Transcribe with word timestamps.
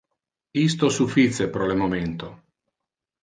Isto 0.69 0.87
suffice 0.99 1.45
pro 1.53 1.67
le 1.67 1.75
momento. 1.83 2.27